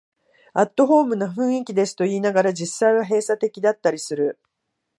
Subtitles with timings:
[0.55, 4.39] アットホームな雰囲気ですと言いながら、実際は閉鎖的だったりする